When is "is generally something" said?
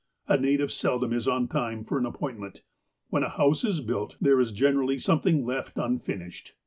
4.39-5.45